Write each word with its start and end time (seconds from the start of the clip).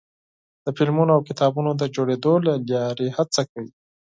د 0.65 0.67
فلمونو 0.77 1.11
او 1.15 1.21
کتابونو 1.29 1.71
د 1.75 1.83
جوړېدو 1.95 2.33
له 2.45 2.53
لارې 2.71 3.07
هڅه 3.17 3.41
کوي. 3.51 3.71